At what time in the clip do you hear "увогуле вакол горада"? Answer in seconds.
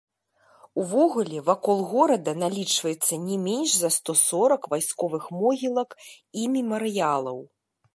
0.83-2.31